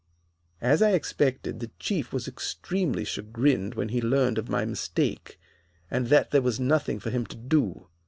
"As 0.61 0.81
I 0.81 0.93
expected, 0.93 1.59
the 1.59 1.69
Chief 1.77 2.11
was 2.11 2.27
extremely 2.27 3.05
chagrined 3.05 3.75
when 3.75 3.89
he 3.89 4.01
learned 4.01 4.39
of 4.39 4.49
my 4.49 4.65
mistake, 4.65 5.39
and 5.91 6.07
that 6.07 6.31
there 6.31 6.41
was 6.41 6.59
nothing 6.59 6.99
for 6.99 7.11
him 7.11 7.27
to 7.27 7.35
do. 7.35 7.87